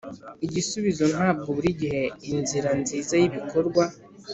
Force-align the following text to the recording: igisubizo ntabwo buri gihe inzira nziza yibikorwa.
igisubizo 0.45 1.03
ntabwo 1.13 1.47
buri 1.55 1.69
gihe 1.81 2.03
inzira 2.35 2.69
nziza 2.81 3.13
yibikorwa. 3.21 3.83